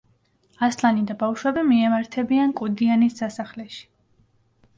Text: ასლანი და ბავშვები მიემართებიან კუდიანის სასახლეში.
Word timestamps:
ასლანი 0.67 1.03
და 1.11 1.15
ბავშვები 1.19 1.63
მიემართებიან 1.67 2.55
კუდიანის 2.63 3.19
სასახლეში. 3.25 3.87